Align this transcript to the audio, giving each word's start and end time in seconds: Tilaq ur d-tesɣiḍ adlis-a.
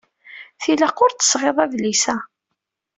Tilaq 0.61 0.97
ur 1.05 1.11
d-tesɣiḍ 1.13 1.57
adlis-a. 1.63 2.15